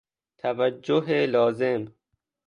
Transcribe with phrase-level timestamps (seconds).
[0.37, 1.93] توجه لازم